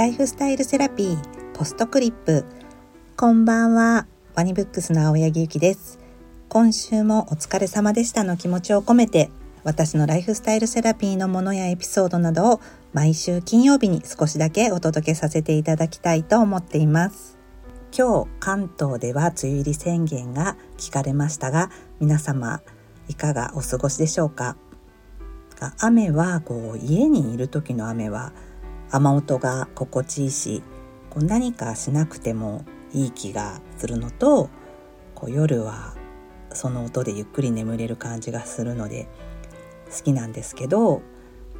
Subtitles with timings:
[0.00, 2.46] ライフスタイルセラピーポストクリップ。
[3.18, 5.98] こんばんはワニブックスの青柳ゆきです。
[6.48, 9.28] 今週もお疲れ様でしたの気持ちを込めて
[9.62, 12.60] 私のライフスタイルセラピーのものやエピソードなどを
[12.94, 17.36] 毎週金曜日に少しだけお届けさせていただきたいと思っています。
[17.94, 22.62] 今日関東では梅雨入り宣言が聞かれましたが皆様
[23.08, 24.56] いかがお過ごしでしょうか？
[25.78, 28.32] 雨はこう家にいる時の雨は
[28.90, 30.62] 雨音が心地いいし
[31.10, 34.50] こう何かしなくてもいい気がするのと
[35.14, 35.94] こう夜は
[36.52, 39.08] その音でゆっくり眠れる感じがするので
[39.96, 41.02] 好きなんですけど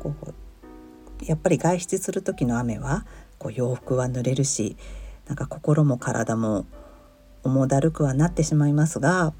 [0.00, 3.06] こうやっぱり外出する時の雨は
[3.38, 4.76] こう洋服は濡れるし
[5.26, 6.66] なんか心も体も
[7.44, 9.32] 重だるくはなってしまいますが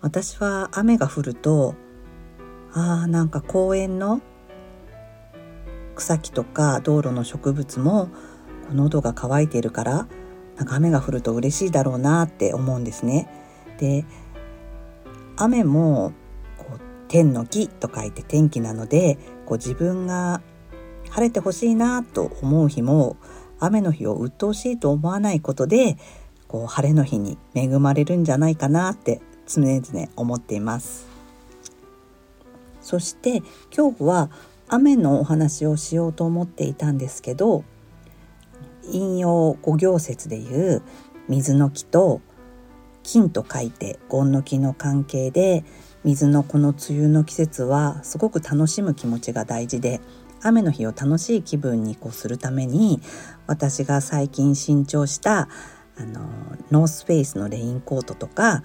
[0.00, 1.74] 私は雨が降ると
[2.72, 4.20] あーなんか公園の
[5.94, 8.08] 草木とか道路の植物も
[8.72, 10.06] 喉が渇いているから
[10.56, 13.28] なんか雨が降ると嬉しいだろうなって思うんですね。
[13.78, 14.04] で
[15.36, 16.12] 雨も
[16.58, 20.42] こう天の木と書いて天気なのでこう自分が
[21.10, 23.16] 晴れてほしいなと思う日も
[23.58, 25.96] 雨の日を鬱陶しいと思わないことで
[26.46, 31.08] こう晴れの日に恵まれるんじゃないかなって常々思っています。
[32.80, 33.42] そして
[33.74, 34.30] 今日は
[34.74, 37.62] 雨のお話をしようと思っていたんですけど
[38.90, 40.82] 引用五行説でいう
[41.28, 42.20] 水の木と
[43.04, 45.64] 金と書いて権の木の関係で
[46.02, 50.00] 水のこの梅雨の季節はすごく楽しむ気持ちが大事で
[50.42, 53.00] 雨の日を楽しい気分にこうするために
[53.46, 55.48] 私が最近新調した
[55.96, 56.28] あの
[56.72, 58.64] ノースフェイスのレインコートとか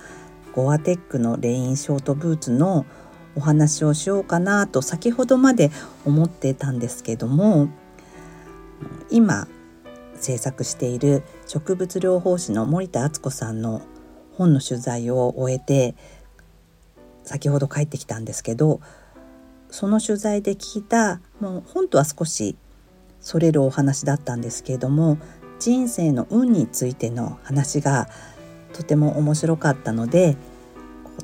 [0.53, 2.87] ゴアテックのレインショートブーツの
[3.35, 5.71] お話をしようかなと先ほどまで
[6.05, 7.69] 思ってたんですけども
[9.09, 9.47] 今
[10.15, 13.81] 制作している植物療法士の森田敦子さんの
[14.33, 15.95] 本の取材を終えて
[17.23, 18.81] 先ほど帰ってきたんですけど
[19.69, 22.55] その取材で聞いたもう本とは少し
[23.21, 25.17] それるお話だったんですけれども
[25.59, 28.09] 人生の運についての話が
[28.73, 30.37] とても面白かったので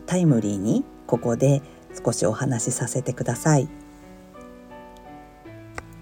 [0.05, 1.61] タイムリーにここで
[2.03, 3.67] 少しお話しさせてください。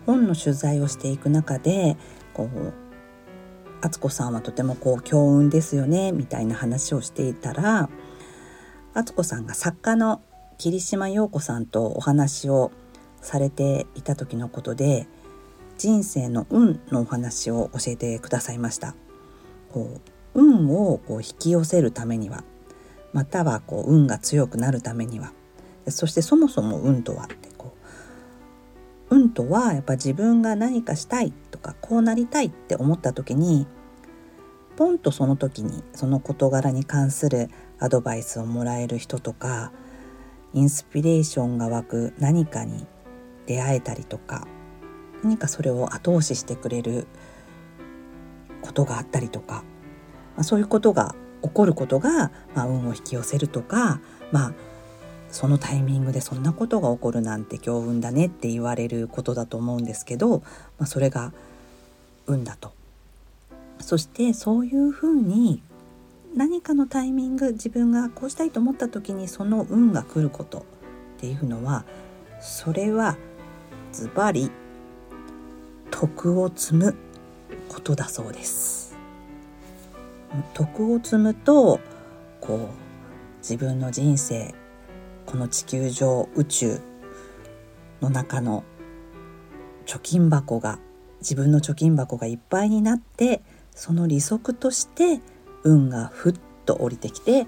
[0.05, 1.95] 本の取材をしていく中で
[2.33, 2.73] こう
[3.81, 7.89] 敦子さんはとてもこう強運ですよねみたいな話をしていたら
[8.93, 10.21] 敦子さんが作家の
[10.57, 12.71] 桐島陽子さんとお話を
[13.21, 15.07] されていた時のことで
[15.77, 18.95] 人生の運のお話を教えてくださいました。
[19.71, 19.99] こ
[20.35, 22.43] う運をこう引き寄せるためには
[23.11, 25.33] またはこう運が強くなるためには
[25.89, 27.75] そしてそもそも運とはってこ
[29.09, 33.67] う運とはやっぱ自分が何かしたいとかこうなりたいって思った時に
[34.75, 37.49] ポンとその時にその事柄に関する
[37.79, 39.71] アドバイスをもらえる人とか
[40.53, 42.87] インスピレーションが湧く何かに
[43.45, 44.47] 出会えたりとか
[45.23, 47.07] 何かそれを後押ししてくれる
[48.61, 49.63] ことがあったりとか、
[50.35, 53.99] まあ、そういうことが起こることが、まあ、運を引き寄せるとか、
[54.31, 54.53] まあ、
[55.33, 60.43] そのタイミングでそんなことが起こるなんて強運だねって言われることだと思うんですけど、
[60.77, 61.33] まあ、それが
[62.27, 62.71] 運だと。
[63.79, 65.63] そしてそういうふうに
[66.35, 70.61] 何かのタイミング自分がこうしたいと思った時にその運が来ることっ
[71.19, 71.83] ていうのは
[72.39, 73.17] それは
[73.91, 74.51] ズバリ
[75.89, 76.95] 徳を積む
[77.69, 78.95] ことだそうです。
[80.53, 81.79] 徳を積むと
[82.39, 84.53] こう自分の人生
[85.25, 86.79] この地球上宇宙
[88.01, 88.63] の中の
[89.85, 90.79] 貯金箱が
[91.21, 93.41] 自分の貯金箱がいっぱいになって
[93.71, 95.19] その利息として
[95.63, 96.35] 運がふっ
[96.65, 97.47] と降りてきて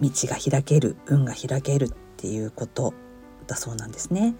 [0.00, 2.94] 道が開ける運が開けるっていうこと
[3.46, 4.34] だそうなんですね。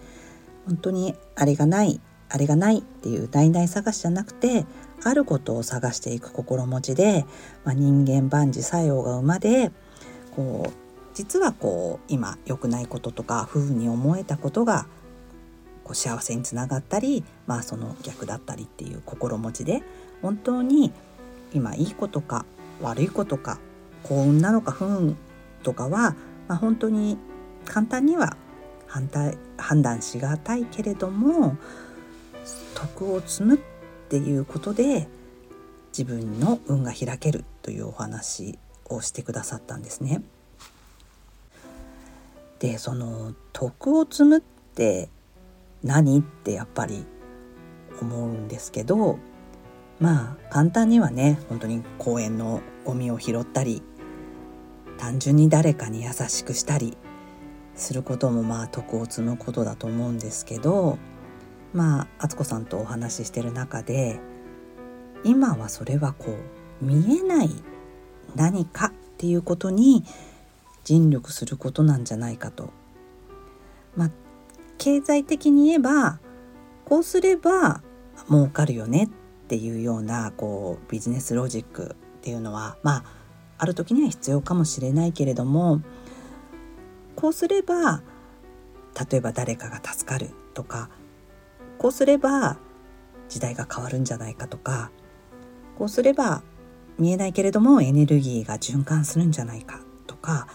[0.65, 1.99] 本当にあれがない
[2.29, 4.65] あれがないっていう代々探しじゃなくて
[5.03, 7.25] あることを探していく心持ちで、
[7.65, 9.71] まあ、人間万事作用が馬で
[10.35, 10.90] こう
[11.21, 14.87] 実はこう今良くないこととか不運に思えたことが
[15.83, 19.83] こう幸せにつながったりまあその逆だったりっていう心持ちで
[20.23, 20.91] 本当に
[21.53, 22.43] 今いいことか
[22.81, 23.59] 悪いことか
[24.01, 25.15] 幸運なのか不運
[25.61, 26.15] とかは、
[26.47, 27.19] まあ、本当に
[27.65, 28.35] 簡単には
[28.87, 31.55] 反対判断しがたいけれども
[32.73, 33.59] 徳を積むっ
[34.09, 35.07] ていうことで
[35.95, 38.57] 自分の運が開けるというお話
[38.89, 40.23] をしてくださったんですね。
[42.61, 45.09] でその徳を積むって
[45.83, 46.19] 何？
[46.19, 47.07] ってやっぱり
[47.99, 49.17] 思うんですけど
[49.99, 53.81] まあ簡単にはね本当に公園のゴミを拾ったり
[54.99, 56.95] 単純に誰かに優しくしたり
[57.73, 60.99] することもまあ徳を積むことだと思うんですけど
[61.73, 64.19] まあ敦子さんとお話ししてる中で
[65.23, 66.37] 今はそれはこ
[66.81, 67.49] う見えない
[68.35, 70.03] 何かっていうことに
[70.91, 72.73] 尽力することなんじゃないかと。
[73.95, 74.11] まあ
[74.77, 76.19] 経済的に言えば
[76.83, 77.81] こうすれば
[78.29, 83.03] 儲かるよねっていうようなこうビジネスロジックっていうのはまあ
[83.57, 85.81] ある時には必要かもしれないけれども
[87.15, 88.01] こうすれば
[89.09, 90.89] 例えば誰かが助かるとか
[91.77, 92.57] こうすれば
[93.29, 94.91] 時代が変わるんじゃないかとか
[95.77, 96.43] こうすれば
[96.99, 100.47] 見えないけれどもエネルギーが循環するんじゃないかとか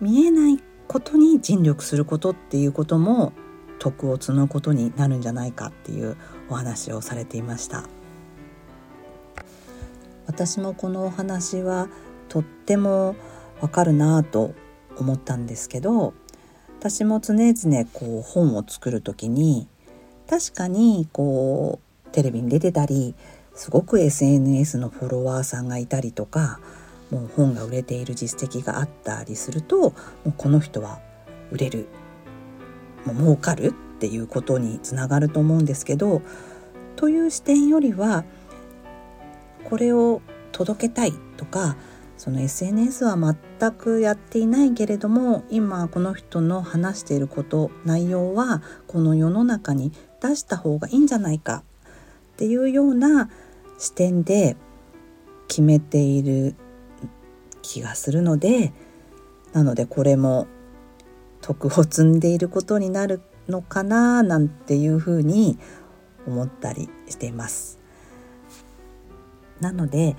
[0.00, 3.32] 見えないことに尽力することっていうことも
[3.78, 6.16] 徳を積むことになるんじゃないかっていう
[6.48, 7.84] お話をされていました。
[10.26, 11.88] 私もこのお話は
[12.28, 13.16] とっても
[13.60, 14.54] わかるなと
[14.98, 16.12] 思ったんですけど
[16.78, 19.66] 私も常々こう本を作る時に
[20.28, 23.14] 確かにこうテレビに出てたり
[23.54, 26.60] すごく SNS のフォロワーさんがいたりとか
[27.10, 29.92] もう本が売れている実績があったりするとも
[30.26, 31.00] うこの人は
[31.50, 31.88] 売れる。
[33.04, 36.22] もう儲かるっていうことにつながると思うんですけど
[36.96, 38.24] という視点よりは
[39.64, 40.20] これを
[40.52, 41.76] 届けたいとか
[42.16, 51.62] その SNS は全くやっていないけれども今この人の話していること内容はこの世の中に出した方がいいんじゃないか
[52.34, 53.30] っていうような
[53.78, 54.56] 視点で
[55.46, 56.56] 決めている
[57.62, 58.72] 気がするので
[59.52, 60.46] なのでこれも
[61.40, 65.58] 徳を積んでいることになるのかななんていうふうに
[66.26, 67.78] 思ったりしています。
[69.60, 70.16] なので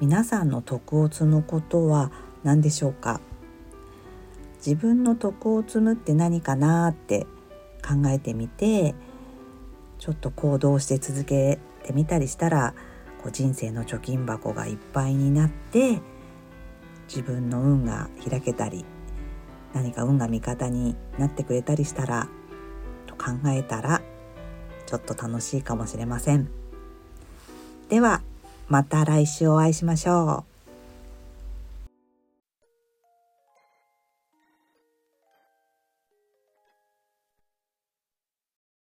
[0.00, 2.10] 皆さんの徳を積むことは
[2.42, 3.20] 何でしょうか？
[4.56, 7.26] 自分の徳を積むって何かなって
[7.86, 8.94] 考えてみて
[9.98, 12.74] ちょっと行動して続けてみたりしたら
[13.22, 16.00] こう人生の貯金箱がいっぱいになって
[17.10, 18.84] 自分の運が開けたり
[19.74, 22.28] 何か運が味方になってくれたりしたら
[23.06, 24.00] と考えたら
[24.86, 26.48] ちょっと楽しいかもしれません。
[27.88, 28.22] では
[28.68, 30.49] また来週お会いしましょう。